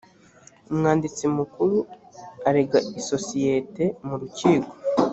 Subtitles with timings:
[0.71, 1.77] umwanditsi mukuru
[2.49, 4.73] arega isosiyete mu rukiko